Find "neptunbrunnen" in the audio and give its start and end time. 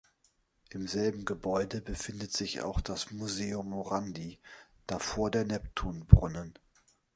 5.45-6.55